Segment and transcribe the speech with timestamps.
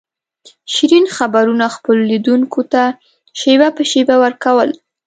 [0.73, 2.83] شیرین خبرونه خپلو لیدونکو ته
[3.39, 4.69] شېبه په شېبه ور کول.